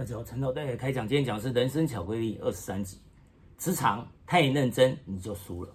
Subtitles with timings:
[0.00, 2.96] 大家好，陈导带来开讲，今天讲的是《人生巧克力》二十三集。
[3.58, 5.70] 职场太认真，你就输了。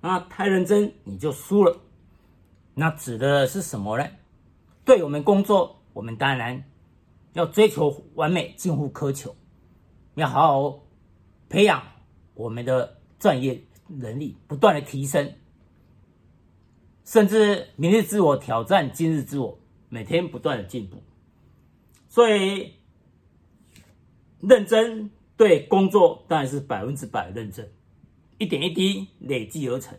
[0.00, 1.80] 那太认真，你就输了。
[2.74, 4.04] 那指的是什么呢？
[4.84, 6.64] 对我们工作，我们当然
[7.34, 9.36] 要追求完美，近乎苛求，
[10.16, 10.80] 要好好
[11.48, 11.80] 培养
[12.34, 15.32] 我们的专业能力，不断的提升，
[17.04, 21.00] 甚至明日自我挑战今日自我，每天不断的进步。
[22.08, 22.77] 所以。
[24.40, 27.68] 认真对工作当然是百分之百认真，
[28.38, 29.98] 一点一滴累积而成，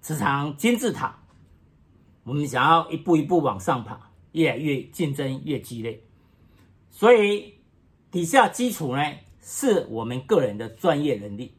[0.00, 1.24] 职场金字塔。
[2.24, 6.02] 我们想要一步一步往上爬，越来越竞争，越激烈。
[6.90, 7.54] 所以
[8.10, 9.02] 底下基础呢，
[9.40, 11.54] 是我们个人的专业能力，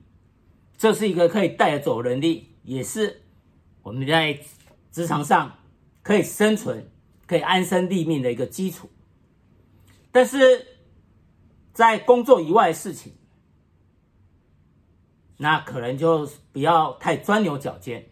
[0.78, 3.24] 这是一个可以带走能力，也是
[3.82, 4.40] 我们在
[4.92, 5.58] 职场上
[6.04, 6.90] 可以生存、
[7.26, 8.88] 可以安身立命的一个基础。
[10.12, 10.68] 但是。
[11.74, 13.14] 在工作以外的事情，
[15.38, 18.12] 那可能就不要太钻牛角尖，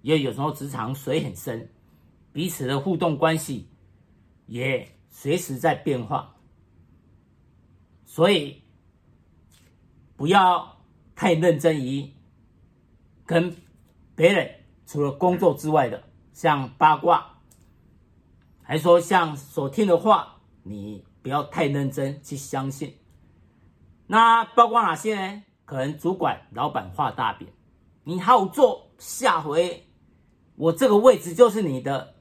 [0.00, 1.70] 因为有时候职场水很深，
[2.32, 3.68] 彼此的互动关系
[4.46, 6.36] 也随时在变化，
[8.06, 8.62] 所以
[10.16, 10.78] 不要
[11.14, 12.10] 太认真于
[13.26, 13.54] 跟
[14.14, 14.50] 别人
[14.86, 17.40] 除了工作之外的，像八卦，
[18.62, 21.04] 还说像所听的话，你。
[21.26, 22.98] 不要太认真去相信，
[24.06, 25.42] 那包括哪些呢？
[25.64, 27.48] 可能主管、老板画大饼，
[28.04, 29.88] 你好做，下回
[30.54, 32.14] 我这个位置就是你的。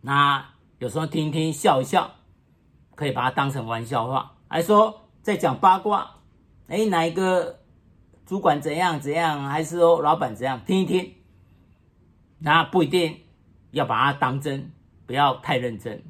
[0.00, 0.44] 那
[0.80, 2.10] 有时候听一听，笑一笑，
[2.96, 6.16] 可以把它当成玩笑话，还说在讲八卦。
[6.66, 7.60] 哎，哪一个
[8.26, 10.60] 主管怎样怎样，还是说老板怎样？
[10.64, 11.14] 听一听，
[12.40, 13.20] 那不一定
[13.70, 14.72] 要把它当真，
[15.06, 16.02] 不要太认真。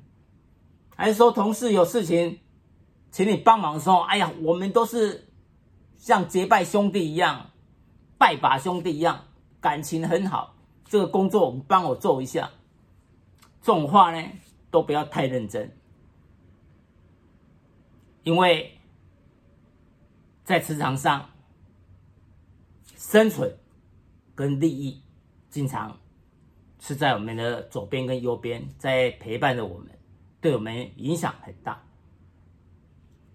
[0.96, 2.40] 还是说同事有事情，
[3.10, 5.28] 请你帮忙的时候，哎呀，我们都是
[5.98, 7.50] 像结拜兄弟一样，
[8.18, 9.26] 拜把兄弟一样，
[9.60, 10.56] 感情很好。
[10.86, 12.50] 这个工作你帮我做一下，
[13.60, 14.26] 这种话呢，
[14.70, 15.76] 都不要太认真，
[18.22, 18.78] 因为
[20.44, 21.28] 在职场上，
[22.96, 23.58] 生存
[24.34, 25.02] 跟利益
[25.50, 25.98] 经常
[26.78, 29.95] 是在我们的左边跟右边，在陪伴着我们。
[30.46, 31.82] 对我们影响很大，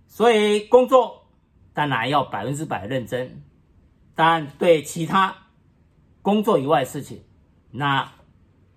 [0.07, 1.27] 所以工作
[1.73, 3.43] 当然要百分之百认真。
[4.15, 5.35] 当然，对其他
[6.21, 7.21] 工作以外的事情，
[7.69, 8.13] 那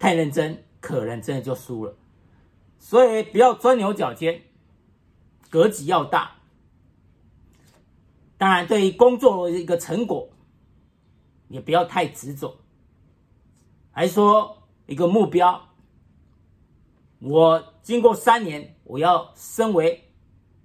[0.01, 1.95] 太认真，可能真的就输了。
[2.81, 4.43] 所以不要钻牛角尖，
[5.49, 6.33] 格局要大。
[8.37, 10.29] 当然，对于工作的一个成果，
[11.47, 12.57] 也不要太执着，
[13.93, 15.69] 还说一个目标。
[17.27, 20.05] 我经过三年，我要升为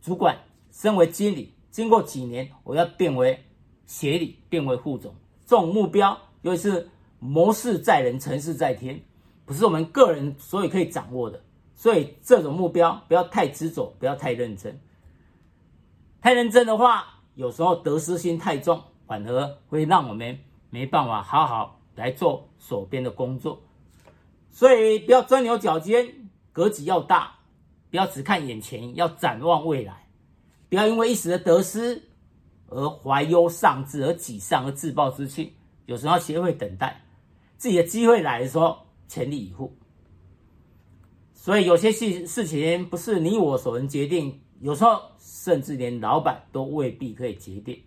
[0.02, 0.38] 主管，
[0.72, 1.53] 升为经理。
[1.72, 3.46] 经过几年，我要变为
[3.86, 5.16] 协理，变为副总。
[5.46, 6.90] 这种目标，尤其是
[7.20, 9.02] 谋事在人，成事在天，
[9.46, 11.42] 不是我们个人所以可以掌握的。
[11.75, 14.78] 所以这种目标不要太执着，不要太认真。
[16.20, 20.38] 太认真的话，有时候得失心太重，反而会让我们
[20.70, 23.62] 没办法好好来做手边的工作。
[24.52, 26.28] 所以不要钻牛角尖。
[26.52, 27.36] 格局要大，
[27.90, 30.08] 不要只看眼前，要展望未来。
[30.68, 32.04] 不要因为一时的得失
[32.68, 35.54] 而怀忧丧志，而沮丧，而自暴自弃。
[35.86, 37.02] 有时候要学会等待，
[37.58, 39.76] 自己的机会来的时候全力以赴。
[41.34, 47.82] 所以有些事事情不是你我所能决定，有时候甚至连老板都未必可以决定。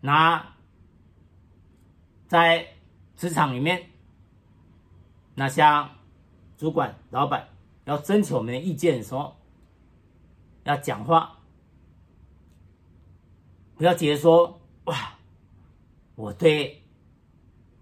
[0.00, 0.54] 那
[2.28, 2.66] 在
[3.16, 3.90] 职场里面，
[5.34, 5.90] 那像。
[6.56, 7.48] 主管、老板
[7.84, 9.36] 要征求我们的意见的时候，
[10.64, 11.38] 要讲话，
[13.76, 15.18] 不要直接说哇，
[16.14, 16.82] 我对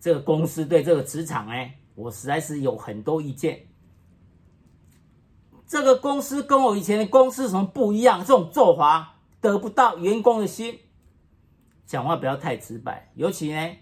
[0.01, 3.67] 这个公司、对这个职场，哎，我实在是有很多意见。
[5.67, 8.21] 这个公司跟我以前的公司什么不一样？
[8.21, 10.81] 这种做法得不到员工的心。
[11.87, 13.77] 讲话不要太直白，尤其呢，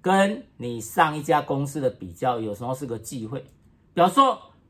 [0.00, 3.44] 跟你上一家公司的比较，有时候是个忌讳。
[3.94, 4.20] 表示，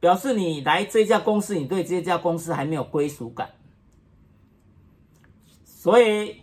[0.01, 3.53] 表示你来这家公司，你对这家公司还没有归属感，
[5.65, 6.43] 所以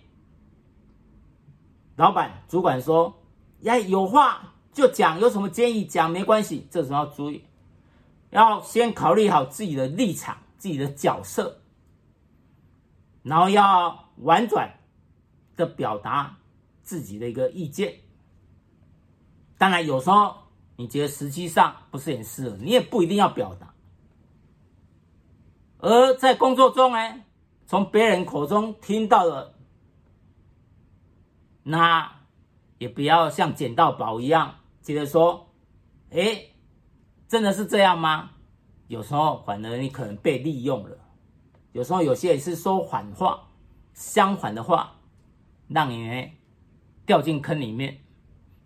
[1.97, 3.21] 老板、主管说
[3.61, 7.43] ：“呀，有话就讲，有什么建议讲没关系。”这时候要注意，
[8.29, 11.59] 要先考虑好自己的立场、自己的角色，
[13.23, 14.79] 然后要婉转
[15.57, 16.37] 的表达
[16.81, 17.95] 自己的一个意见。
[19.57, 20.48] 当然，有时候。
[20.79, 23.73] 你觉得实际上不是很适合，你也不一定要表达。
[25.79, 27.21] 而在工作中呢，
[27.65, 29.55] 从别人口中听到的，
[31.63, 32.09] 那
[32.77, 35.49] 也不要像捡到宝一样，接着说
[36.11, 36.45] ：“哎，
[37.27, 38.31] 真的是这样吗？”
[38.87, 40.97] 有时候反而你可能被利用了。
[41.73, 43.49] 有时候有些人是说反话，
[43.93, 44.95] 相反的话，
[45.67, 46.31] 让你呢
[47.05, 47.99] 掉进坑里面。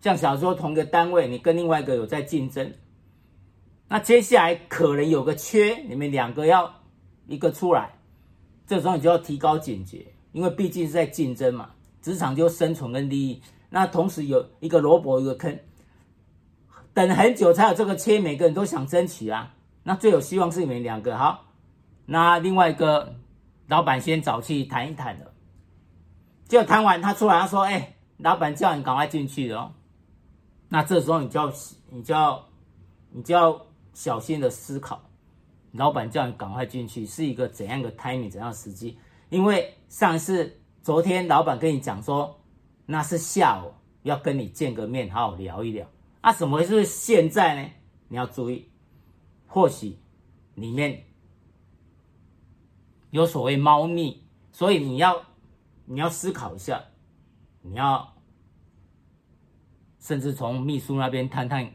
[0.04, 2.70] 像假如说同个单位，你跟另外一个有在竞争，
[3.88, 6.70] 那接下来可能有个缺，你们两个要
[7.26, 7.90] 一个出来，
[8.66, 11.70] 这时候你就要提高警觉，因为毕竟是在竞争嘛，
[12.02, 13.40] 职场就生存跟利益。
[13.70, 15.58] 那同时有一个萝卜一个坑，
[16.92, 19.54] 等很久才有这个缺，每个人都想争取啊。
[19.84, 21.46] 那最有希望是你们两个好，
[22.04, 23.14] 那另外一个
[23.68, 25.32] 老板先找去谈一谈的，
[26.46, 29.72] 结果谈完他出来他说：“哎，老板叫你赶快进去哦。”
[30.74, 31.52] 那这时候你就要
[31.88, 32.44] 你就要
[33.12, 35.00] 你就要小心的思考，
[35.70, 38.98] 老板叫你赶快进去是一个怎样的 timing 怎样的时机？
[39.28, 42.40] 因为上一次昨天老板跟你讲说，
[42.86, 43.72] 那是下午
[44.02, 45.88] 要跟你见个面，好好聊一聊。
[46.22, 47.70] 啊，怎么会是现在呢？
[48.08, 48.68] 你要注意。
[49.46, 49.96] 或许
[50.56, 51.04] 里面
[53.10, 55.22] 有所谓猫腻，所以你要
[55.84, 56.82] 你要思考一下，
[57.62, 58.13] 你要
[60.04, 61.72] 甚至从秘书那边探探，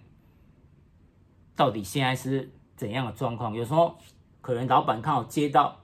[1.56, 3.56] 到底现在是怎样的状况。
[3.56, 3.98] 有时候
[4.40, 5.82] 可能老板刚好接到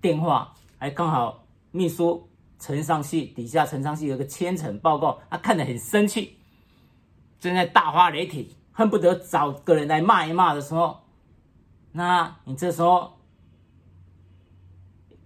[0.00, 2.26] 电话，还刚好秘书
[2.58, 6.38] 呈上去，底下呈上去有个千层报告，他看得很生气，
[7.38, 8.48] 正在大发雷霆。
[8.74, 11.02] 恨不得找个人来骂一骂的时候，
[11.92, 13.18] 那你这时候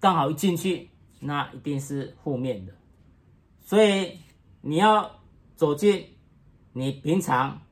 [0.01, 0.91] 刚好一进去，
[1.21, 2.73] 那一定是负面的。
[3.61, 4.19] 所以
[4.63, 5.21] 你要
[5.55, 6.16] 走进
[6.79, 7.63] 你平常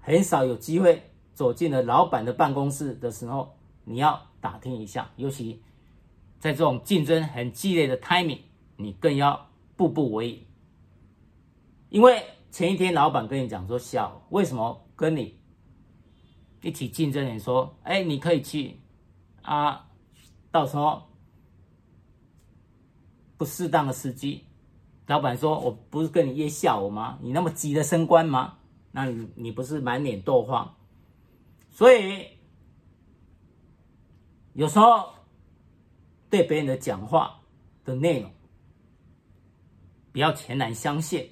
[0.00, 5.10] 很少有机会走进了老板的办公室的时候，你要打听一下。
[5.16, 5.62] 尤其
[6.40, 8.38] 在这种竞争很激烈的 timing，
[8.78, 10.46] 你更要步步为营。
[11.90, 14.80] 因为前一天老板跟你讲说小，为什么？
[14.96, 15.38] 跟你
[16.62, 18.80] 一起竞争你说：“哎，你可以去
[19.42, 19.90] 啊，
[20.50, 21.02] 到时候
[23.36, 24.42] 不适当的时机，
[25.06, 27.18] 老板说我不是跟你约下午吗？
[27.20, 28.58] 你那么急的升官吗？
[28.92, 30.74] 那你你不是满脸痘疮？
[31.70, 32.26] 所以
[34.52, 35.10] 有时候
[36.30, 37.40] 对别人的讲话
[37.84, 38.30] 的内容，
[40.12, 41.30] 不要全然相信。”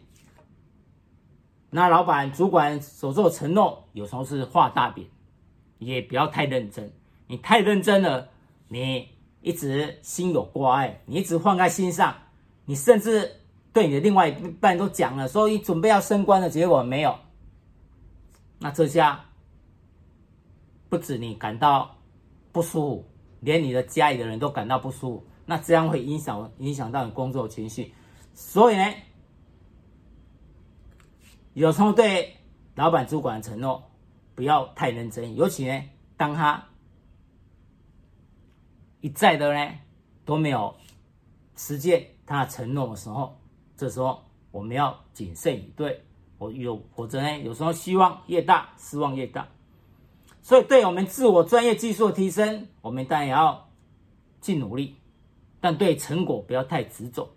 [1.75, 5.09] 那老板、主管所做承诺，有时候是画大饼，
[5.79, 6.93] 也不要太认真。
[7.29, 8.29] 你太认真了，
[8.69, 9.09] 你
[9.41, 12.15] 一直心有挂碍，你一直放在心上，
[12.67, 13.41] 你甚至
[13.73, 17.19] 对你的另外一半都讲了，说你准备要升官的结果没有。
[18.59, 19.25] 那这下
[20.89, 21.97] 不止你感到
[22.53, 23.11] 不舒服，
[23.41, 25.27] 连你的家里的人都感到不舒服。
[25.47, 27.93] 那这样会影响影响到你工作情绪，
[28.35, 28.85] 所以呢。
[31.55, 32.35] 有时候对
[32.77, 33.83] 老板、主管的承诺
[34.35, 35.83] 不要太认真，尤其呢，
[36.17, 36.65] 当他
[39.03, 39.73] 一再的呢
[40.25, 40.75] 都没有
[41.55, 43.39] 实践他的承诺的时候，
[43.83, 46.01] 这时候我们要谨慎以对。
[46.39, 49.49] 我有否则呢，有时候希望越大，失望越大。
[50.41, 53.69] 所以，对我们自我专业技术的提升，我们当然也要
[54.41, 54.95] 尽努力，
[55.61, 57.29] 但对成果不要太执着，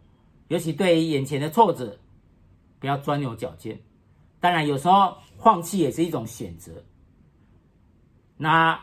[0.49, 1.97] 尤其对于眼前的挫折，
[2.79, 3.79] 不要钻牛角尖。
[4.39, 6.71] 当然，有时候放弃也是一种选择。
[8.37, 8.79] 那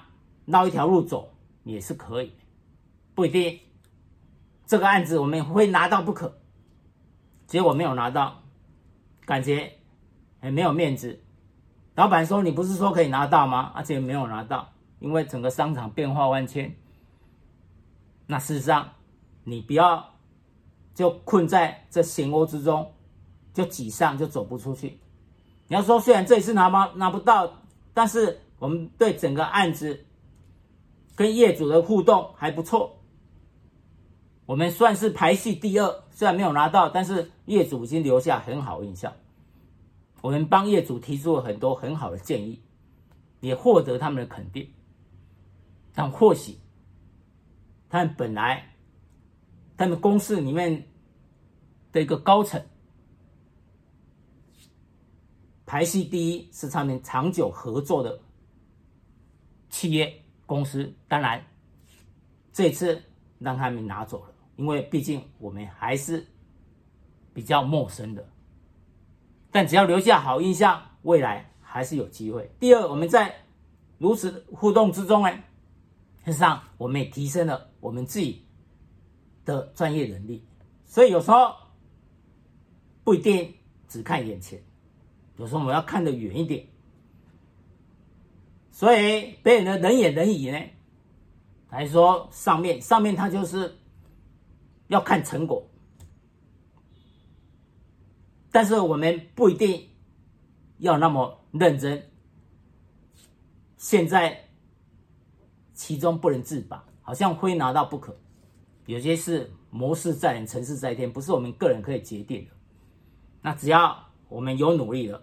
[0.46, 2.32] 绕一条路走也是可以，
[3.14, 3.56] 不一定
[4.66, 6.41] 这个案子我们会拿到不可。
[7.52, 8.40] 结果没有拿到，
[9.26, 9.70] 感觉
[10.40, 11.20] 很没有面子。
[11.94, 16.74] 老板说：“你不是说可以拿到吗？”而且没有拿到，因为整个商场变化万千。
[18.26, 18.88] 那事实上，
[19.44, 20.14] 你不要
[20.94, 22.90] 就困在这漩涡之中，
[23.52, 24.98] 就挤上就走不出去。
[25.68, 27.52] 你要说，虽然这一次拿不拿不到，
[27.92, 30.06] 但是我们对整个案子
[31.14, 32.96] 跟业主的互动还不错。
[34.44, 39.12] 我们算是排序第二，虽然没有拿到，但是业主已经留下很好印象。
[40.20, 42.60] 我们帮业主提出了很多很好的建议，
[43.40, 44.68] 也获得他们的肯定。
[45.94, 46.58] 但或许
[47.88, 48.74] 他们本来
[49.76, 50.86] 他们公司里面
[51.92, 52.62] 的一个高层。
[55.64, 58.20] 排序第一是他们长久合作的
[59.70, 61.42] 企业公司，当然
[62.52, 63.02] 这次
[63.38, 66.26] 让他们拿走了，因为毕竟我们还是
[67.32, 68.26] 比较陌生的。
[69.50, 72.50] 但只要留下好印象，未来还是有机会。
[72.58, 73.34] 第二，我们在
[73.98, 75.30] 如此互动之中呢，
[76.24, 78.44] 事实上，我们也提升了我们自己
[79.44, 80.46] 的专业能力。
[80.86, 81.54] 所以有时候
[83.04, 83.54] 不一定
[83.88, 84.62] 只看眼前，
[85.36, 86.66] 有时候我们要看得远一点。
[88.70, 90.58] 所以别人的人言人语呢，
[91.68, 93.76] 还是说上面上面他就是
[94.92, 95.66] 要看成果，
[98.50, 99.88] 但是我们不一定
[100.76, 102.10] 要那么认真。
[103.78, 104.50] 现在
[105.72, 108.14] 其中不能自拔，好像非拿到不可。
[108.84, 112.50] 有些事谋事在人，成事在天，不是我们个人可以决定的。
[113.40, 115.22] 那只要我们有努力了，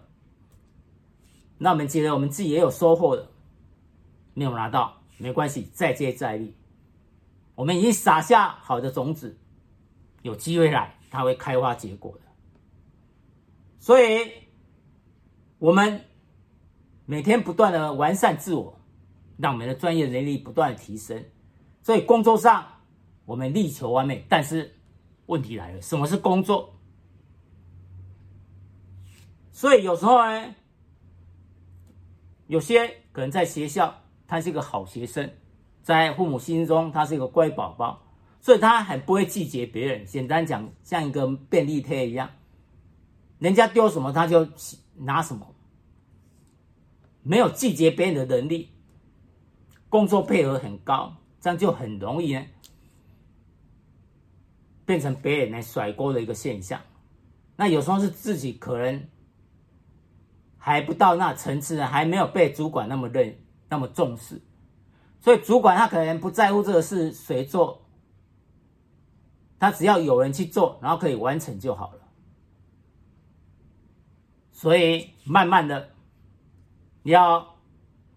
[1.58, 3.30] 那我们觉得我们自己也有收获的。
[4.34, 6.56] 没有拿到没关系，再接再厉。
[7.54, 9.38] 我们已经撒下好的种子，
[10.22, 12.20] 有机会来，它会开花结果的。
[13.78, 14.30] 所以，
[15.58, 16.04] 我们
[17.06, 18.80] 每天不断的完善自我，
[19.36, 21.24] 让我们的专业能力不断的提升。
[21.82, 22.66] 所以，工作上
[23.24, 24.76] 我们力求完美，但是
[25.26, 26.74] 问题来了，什么是工作？
[29.52, 30.54] 所以有时候呢，
[32.46, 33.94] 有些可能在学校。
[34.30, 35.28] 他是一个好学生，
[35.82, 38.00] 在父母心中他是一个乖宝宝，
[38.40, 40.04] 所以他很不会拒绝别人。
[40.06, 42.30] 简单讲，像一个便利贴一样，
[43.38, 44.46] 人家丢什么他就
[44.96, 45.54] 拿什么，
[47.22, 48.70] 没有拒绝别人的能力，
[49.88, 52.44] 工作配合很高，这样就很容易呢，
[54.84, 56.80] 变成别人来甩锅的一个现象。
[57.56, 59.06] 那有时候是自己可能
[60.56, 63.36] 还不到那层次，还没有被主管那么认。
[63.72, 64.42] 那么重视，
[65.20, 67.79] 所以主管他可能不在乎这个事谁做，
[69.60, 72.00] 他只要有人去做，然后可以完成就好了。
[74.50, 75.90] 所以慢慢的，
[77.02, 77.56] 你要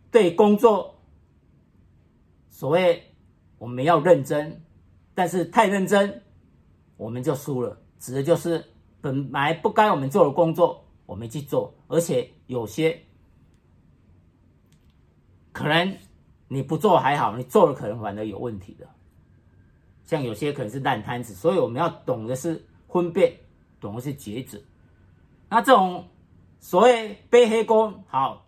[0.10, 0.96] 对工作，
[2.50, 3.14] 所谓
[3.58, 4.64] 我们要认真，
[5.14, 6.24] 但是太认真，
[6.98, 7.78] 我们就输了。
[8.00, 8.66] 指的就是
[9.02, 13.00] 本来不该我们做的工作，我们去做，而且有些。
[15.52, 15.98] 可能
[16.48, 18.90] 你不做还好，你做了可能反而有问题的。
[20.06, 23.34] 像有些可能是烂摊子，所以我们要懂得是分辨，
[23.80, 24.60] 懂得是抉择。
[25.50, 26.08] 那这种
[26.60, 28.46] 所谓背黑锅，好，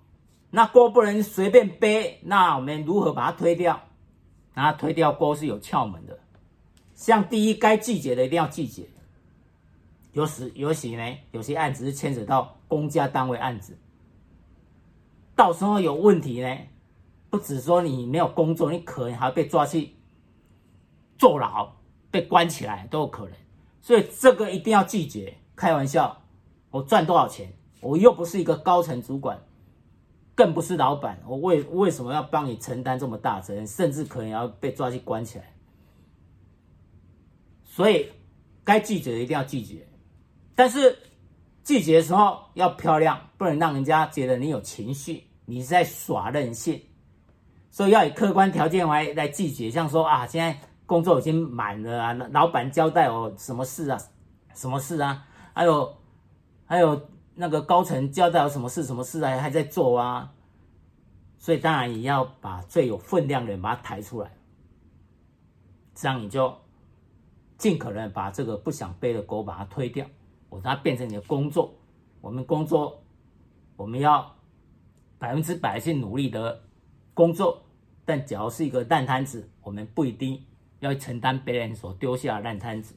[0.49, 3.81] 那锅不能随便背，那我们如何把它推掉？
[4.53, 6.19] 那推掉锅是有窍门的。
[6.93, 8.83] 像第一，该拒绝的一定要拒绝。
[10.13, 13.77] 有时有时呢，有些案子是牵扯到公家单位案子，
[15.35, 16.57] 到时候有问题呢。
[17.27, 19.94] 不只说你没有工作，你可能还被抓去
[21.17, 21.71] 坐牢、
[22.11, 23.33] 被关起来都有可能，
[23.81, 25.33] 所以这个一定要拒绝。
[25.55, 26.21] 开玩笑，
[26.71, 27.51] 我赚多少钱？
[27.81, 29.39] 我又不是一个高层主管，
[30.33, 33.65] 更不是老板，我为为什么要帮你承担这么大责任？
[33.65, 35.53] 甚至可能要被抓去关起来。
[37.63, 38.09] 所以
[38.63, 39.87] 该拒绝的一定要拒绝，
[40.55, 40.97] 但是
[41.63, 46.81] 拒绝的时候要漂亮，不能让人家觉得你有情绪，你是在耍任性。
[47.69, 53.97] 所以要以客观条件来来拒绝，像说啊，现在工作已经满了啊，那老板交代我什么事啊，
[54.53, 55.97] 什么事啊，还有
[56.65, 60.33] 还有那个高层交代我什么事，什么事啊，还在做啊，
[61.37, 64.31] 所以当然也要把最有分量的人把它抬出来，
[65.93, 66.55] 这样你就
[67.57, 70.05] 尽可能把这个不想背的锅把它推掉，
[70.49, 71.73] 我让它变成你的工作，
[72.21, 73.03] 我们工作
[73.75, 74.35] 我们要
[75.17, 76.61] 百分之百去努力的
[77.13, 77.63] 工作。
[78.07, 80.45] 但只要是一个烂摊子，我们不一定
[80.85, 82.95] 要承担别人所丢下的烂摊子。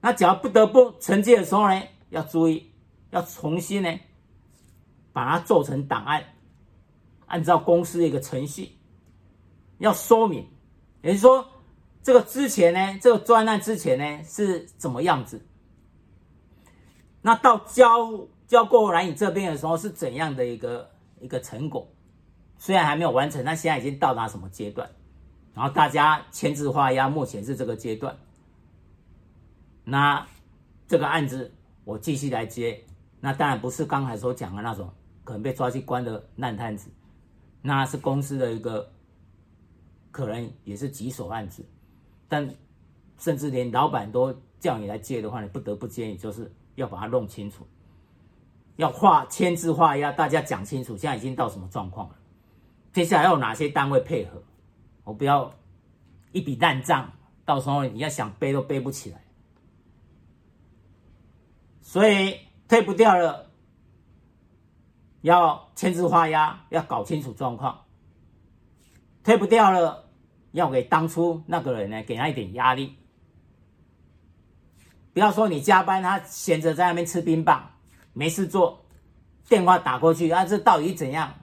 [0.00, 2.70] 那只要不得不承接的时候呢，要注意，
[3.10, 3.98] 要重新呢
[5.12, 6.22] 把它做成档案，
[7.26, 8.72] 按照公司的一个程序，
[9.78, 10.46] 要说明，
[11.02, 11.46] 也就是说，
[12.02, 15.40] 这个之前呢，这个专案之前呢是怎么样子？
[17.22, 21.88] 那到交交过来你这边的时候是怎样的一个一个成果？
[22.58, 24.90] 虽然还没有完成，但现在已经到达什么阶段？
[25.54, 28.16] 然后大家签字画押，目前是这个阶段。
[29.84, 30.26] 那
[30.88, 31.52] 这个案子
[31.84, 32.84] 我继续来接，
[33.20, 34.90] 那当然不是刚才所讲的那种
[35.22, 36.90] 可能被抓去关的烂摊子，
[37.62, 38.90] 那是公司的一个
[40.10, 41.64] 可能也是棘手案子，
[42.28, 42.52] 但
[43.18, 47.66] 甚至连老板都叫你来接的话，你不得不接，你就是要把它弄清楚，
[48.76, 52.16] 要画签字画押，大家讲清楚，现在已经到什么状况了。
[52.92, 54.42] 接下来要有哪些单位配合？
[55.04, 55.54] 我不要
[56.32, 57.12] 一笔烂账，
[57.44, 59.22] 到时候你要想背都背不起来。
[61.80, 63.50] 所以退不掉了，
[65.20, 67.84] 要签字画押，要搞清楚状况。
[69.22, 70.10] 推不掉了，
[70.52, 72.96] 要给当初那个人呢，给他一点压力。
[75.12, 77.70] 不要说你加班，他闲着在那边吃冰棒，
[78.12, 78.84] 没事做，
[79.48, 81.34] 电话打过去，啊，这到底怎样？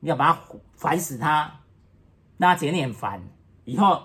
[0.00, 0.40] 你要把他
[0.74, 1.60] 烦死他，
[2.42, 3.22] 那他觉得你很烦，
[3.64, 4.02] 以后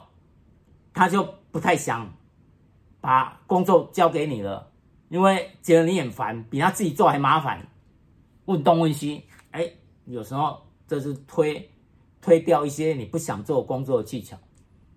[0.93, 2.07] 他就不太想
[3.01, 4.71] 把工作交给你了，
[5.09, 7.67] 因为觉得你很烦，比他自己做还麻烦，
[8.45, 9.67] 问东问西，哎，
[10.05, 11.71] 有时候这是推
[12.21, 14.37] 推掉一些你不想做工作的技巧，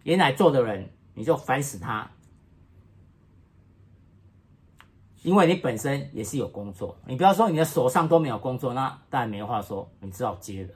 [0.03, 2.11] 原来做的人你就烦死他。
[5.23, 10.75] 因为你本身也是有工作，你不要说你的手上都没有工作，那当然没话说，你只好接了。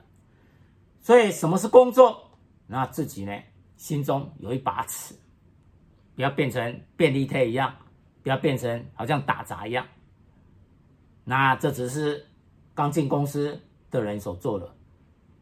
[0.99, 2.24] 所以什么是工作？
[2.67, 3.31] 那自己呢，
[3.77, 5.15] 心中有一把尺，
[6.15, 7.75] 不要变成便利贴一样，
[8.23, 9.85] 不要变成好像打杂一样。
[11.23, 12.25] 那这只是
[12.73, 14.75] 刚进公司的人所做的，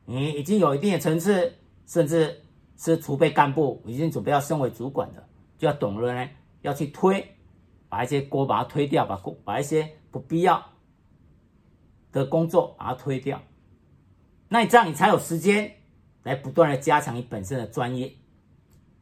[0.05, 1.53] 你已经有一定的层次，
[1.85, 2.41] 甚至
[2.77, 5.27] 是储备干部，已经准备要升为主管的，
[5.57, 6.29] 就要懂得呢，
[6.61, 7.25] 要去推。
[7.89, 9.15] 把一些锅把它推掉，把
[9.45, 10.65] 把一些不必要
[12.11, 13.39] 的工作把它推掉，
[14.49, 15.71] 那你这样你才有时间
[16.23, 18.11] 来不断的加强你本身的专业，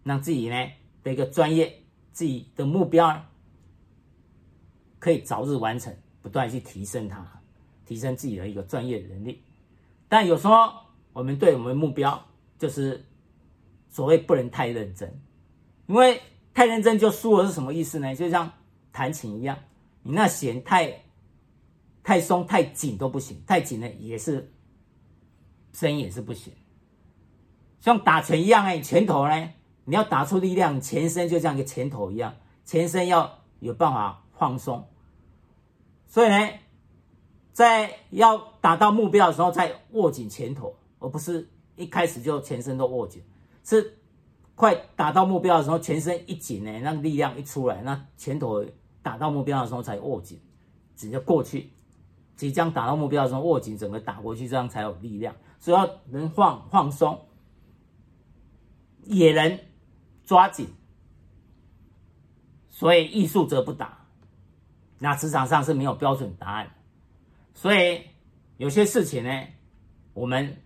[0.04, 0.56] 让自己呢
[1.04, 3.26] 的一个专业自己的目标
[5.00, 7.42] 可以早日完成，不断去提升它，
[7.86, 9.44] 提升自己的一个专业能力。
[10.10, 10.74] 但有时候
[11.14, 12.28] 我们对我们的目标
[12.60, 13.06] 就是
[13.90, 15.22] 所谓不能太认真，
[15.88, 16.22] 因为
[16.54, 18.16] 太认真就输了是什么意思呢？
[18.16, 18.52] 就像
[18.92, 19.58] 弹琴一样，
[20.04, 21.04] 你那弦太
[22.04, 24.52] 太松太紧都不行，太紧了也是
[25.74, 26.54] 声音也是不行。
[27.82, 29.50] 像打拳一样哎，拳头呢，
[29.84, 32.34] 你要打出力量，全身就像一个拳头一样，
[32.64, 34.88] 全身要有办法放松。
[36.08, 36.50] 所以呢，
[37.52, 43.22] 在要达到目标的时候，再握紧拳头，而不是一开始就全身都握紧，
[43.66, 43.98] 是
[44.56, 48.64] 快达到目标的时候，全身一紧呢，那个力量一出来，那拳头。
[49.04, 50.40] 打到目标的时候才握紧，
[50.96, 51.72] 直接过去。
[52.36, 55.34] 即将达到目标的时候握紧，整个打过去，这样才有力量。
[55.60, 57.20] 所以要能放放松，
[59.06, 59.60] 也能
[60.24, 60.68] 抓紧。
[62.70, 64.00] 所以艺术则不打。
[65.00, 66.72] 那职场上是没有标准答案。
[67.54, 68.02] 所以
[68.58, 69.48] 有些事情呢，
[70.14, 70.58] 我们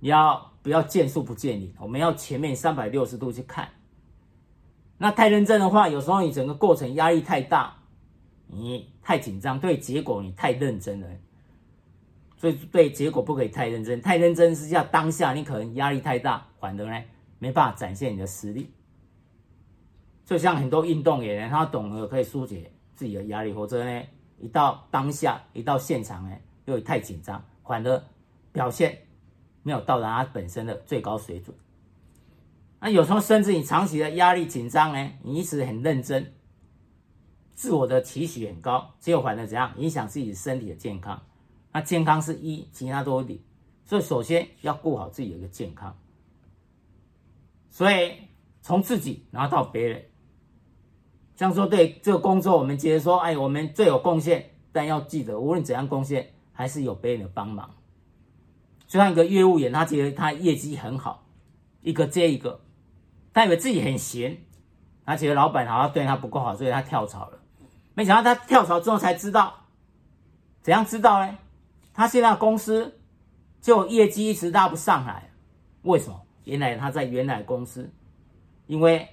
[0.00, 1.74] 要不要见树不见林？
[1.78, 3.68] 我们要前面三百六十度去看。
[4.98, 7.76] 那太认真的话，有时候你整个过程压力太大，
[8.46, 11.08] 你太紧张，对结果你太认真了，
[12.38, 14.00] 所以对结果不可以太认真。
[14.00, 17.04] 太认真是要当下你可能压力太大，反而呢
[17.38, 18.70] 没办法展现你的实力。
[20.24, 24.02] 就像很多运动员，他懂得可以疏解自己的压力，或者呢
[24.38, 28.02] 一到当下一到现场呢又太紧张，反而
[28.52, 28.98] 表现
[29.62, 31.56] 没有到达他本身的最高水准。
[32.80, 36.34] 那有时候甚至你长期的压力紧张呢，你一直很认真，
[37.54, 41.22] 自我的期许很高，结果反而怎样影响自己身体的健康？
[41.72, 43.40] 那健康是一，其他都零，
[43.84, 45.96] 所以首先要顾好自己的一个健康。
[47.76, 48.14] 所以
[48.62, 50.02] 从自己然后到别人，
[51.36, 57.74] 这样说对这个工作，我们觉得说，哎，我们最有贡献，但要记得，无论怎样贡献，还是有别人的帮忙。
[58.86, 61.26] 就像一个业务员，他觉得他业绩很好，
[61.82, 62.62] 一个接一个。
[63.34, 64.38] 他以为自己很闲，
[65.04, 67.38] 他觉得老板好像对他不够好，所以他跳槽了。
[67.92, 69.52] 没想到他跳槽之后才知道，
[70.62, 71.36] 怎样知道呢？
[71.92, 72.98] 他现在公司
[73.60, 75.30] 就业绩一直拉不上来，
[75.82, 76.22] 为什么？
[76.46, 77.92] 原来他在原来公司，
[78.66, 79.06] 因为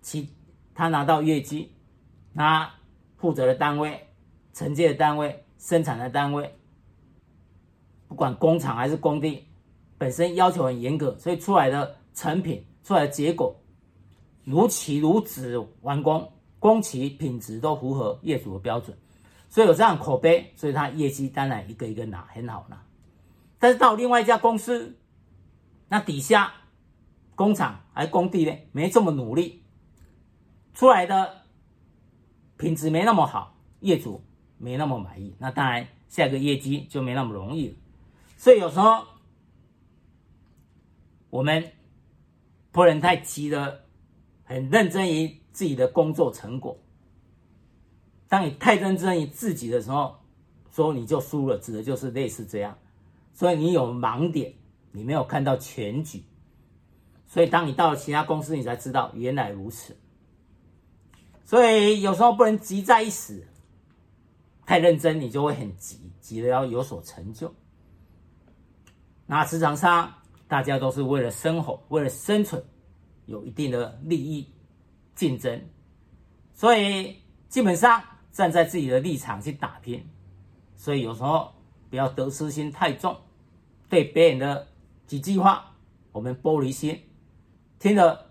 [0.00, 0.28] 其
[0.74, 1.70] 他拿到业绩，
[2.34, 2.72] 他
[3.18, 4.08] 负责的单位、
[4.54, 6.52] 承接的单位、生产的单位，
[8.08, 9.46] 不管工厂还是工地，
[9.98, 12.64] 本身要求很严格，所以出来的成品。
[12.82, 13.54] 出来的结果
[14.42, 18.96] 如期如质完工，工期品质都符合业主的标准，
[19.50, 22.82] 所以有这样口碑，所以他业绩当然一个一个拿很好拿。
[23.58, 24.96] 但是到另外一家公司，
[25.90, 26.54] 那底下
[27.34, 29.62] 工厂还工地呢，没这么努力，
[30.72, 31.42] 出来的
[32.56, 34.24] 品质没那么好，业主
[34.56, 37.74] 没那么满意，那当然下个业绩就没那么容易了。
[38.38, 39.04] 所以有时候
[41.28, 41.72] 我们。
[42.72, 43.86] 不能太急的，
[44.44, 46.78] 很认真于自己的工作成果。
[48.28, 50.20] 当你太认真于自己的时候，
[50.70, 52.78] 说你就输了，指的就是类似这样。
[53.32, 54.54] 所以你有盲点，
[54.92, 56.24] 你没有看到全局。
[57.26, 59.96] 所以当你到了其他公司，你才知道原来如此。
[61.44, 63.46] 所以有时候不能急在一时，
[64.66, 67.54] 太认真你就会很急，急的要有所成就。
[69.26, 70.12] 那职场上
[70.48, 72.62] 大家都是为了生活，为了生存，
[73.26, 74.48] 有一定的利益
[75.14, 75.60] 竞争，
[76.52, 77.16] 所以
[77.48, 80.04] 基本上站在自己的立场去打拼。
[80.74, 81.52] 所以有时候
[81.90, 83.16] 不要得失心太重，
[83.88, 84.66] 对别人的
[85.10, 85.74] 几句话，
[86.12, 87.02] 我们玻璃心，
[87.80, 88.30] 听了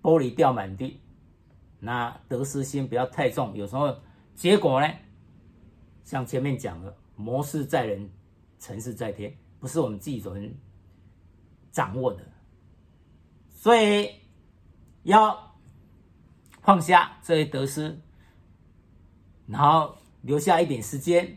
[0.00, 1.02] 玻璃掉满地。
[1.80, 3.94] 那得失心不要太重，有时候
[4.34, 4.90] 结果呢，
[6.04, 8.08] 像前面讲的，谋事在人，
[8.58, 10.50] 成事在天，不是我们自己所能
[11.70, 12.24] 掌握的，
[13.50, 14.10] 所以
[15.02, 15.54] 要
[16.62, 18.00] 放下这些得失，
[19.46, 21.36] 然后留下一点时间，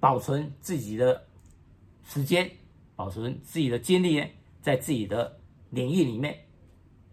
[0.00, 1.26] 保存自己的
[2.04, 2.50] 时间，
[2.98, 4.26] 保存自己的精力呢，
[4.60, 5.38] 在自己的
[5.70, 6.36] 领域里面。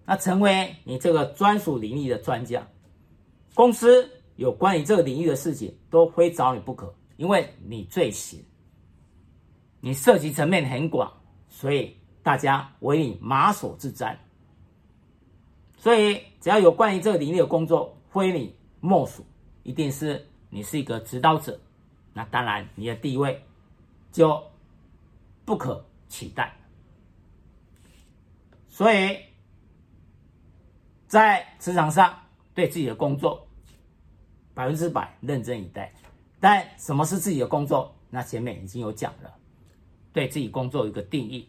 [0.04, 2.68] 那成为你这个专属领域的专家，
[3.54, 8.44] 公司有关于这个领域的事情都非找你不可，因为你最行，
[9.80, 11.12] 你涉及层面很广，
[11.50, 14.18] 所以大家为你马首是瞻。
[15.78, 19.24] 所以只要有关于这个领域的工作，非你莫属，
[19.62, 21.60] 一定是你是一个指导者，
[22.12, 23.40] 那当然你的地位
[24.12, 24.42] 就
[25.46, 26.54] 不可取代。
[28.68, 29.20] 所以。
[31.08, 32.14] 在职场上，
[32.54, 33.48] 对自己的工作
[34.54, 35.94] 百分之百认真以待。
[36.42, 37.96] 但什么是自己的工作？
[38.10, 39.34] 那前面已经有讲了，
[40.12, 41.48] 对自己工作有一个定义。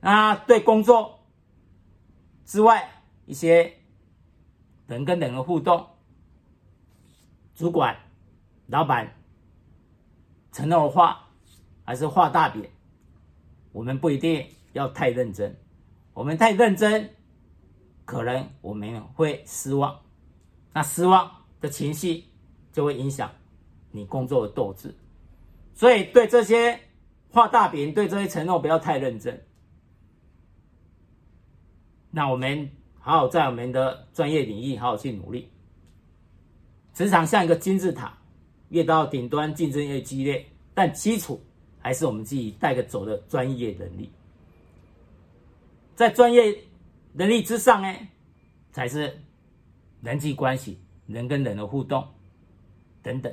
[0.00, 1.20] 那对工作
[2.44, 3.78] 之外，一些
[4.88, 5.86] 人跟人的互动，
[7.54, 7.96] 主管、
[8.66, 9.14] 老板
[10.50, 11.30] 承诺的话，
[11.84, 12.68] 还是画大饼，
[13.72, 15.54] 我们不一定要太认真。
[16.14, 17.10] 我们太认真。
[18.04, 19.96] 可能我们会失望，
[20.74, 21.30] 那失望
[21.60, 22.24] 的情绪
[22.72, 23.30] 就会影响
[23.92, 24.92] 你工作的斗志，
[25.72, 26.78] 所以对这些
[27.30, 29.40] 画大饼、对这些承诺不要太认真。
[32.10, 35.48] 那我们好好在我们的专业领域好好去努力。
[36.92, 38.18] 职场像一个金字塔，
[38.70, 41.40] 越到顶端竞争越激烈，但基础
[41.82, 44.10] 还是我们自己带着走的专业能力，
[45.94, 46.64] 在专业。
[47.14, 47.94] 能力之上呢，
[48.72, 49.20] 才是
[50.00, 52.08] 人际关系、人跟人的互动
[53.02, 53.30] 等等。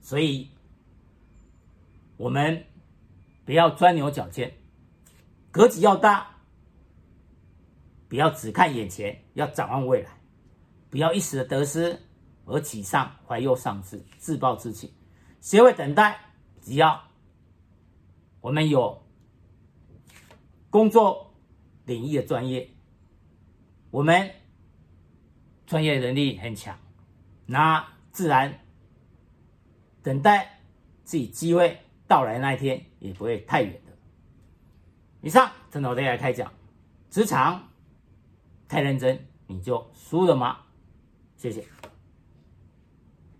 [0.00, 0.48] 所以，
[2.16, 2.64] 我们
[3.44, 4.50] 不要钻牛角尖，
[5.50, 6.26] 格局要大，
[8.08, 10.08] 不要只看眼前，要展望未来，
[10.88, 12.00] 不要一时的得失
[12.46, 14.94] 而沮丧、怀忧丧志、自暴自弃。
[15.42, 16.18] 学会等待，
[16.62, 17.04] 只要
[18.44, 19.02] 我们有
[20.70, 21.24] 工作。
[21.86, 22.70] 领域的专业，
[23.90, 24.30] 我们
[25.66, 26.78] 专业能力很强，
[27.44, 28.58] 那自然
[30.02, 30.62] 等待
[31.02, 31.78] 自己机会
[32.08, 33.92] 到来那一天也不会太远的。
[35.20, 36.50] 以上，陈老师来开讲，
[37.10, 37.68] 职场
[38.66, 40.60] 太认真你就输了吗？
[41.36, 41.62] 谢谢。